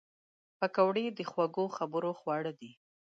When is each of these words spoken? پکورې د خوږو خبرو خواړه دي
پکورې 0.59 1.05
د 1.17 1.19
خوږو 1.31 1.65
خبرو 1.77 2.11
خواړه 2.19 2.51
دي 2.59 2.71